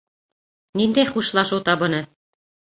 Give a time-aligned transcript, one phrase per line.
[0.81, 2.05] Ниндәй «хушлашыу» табыны?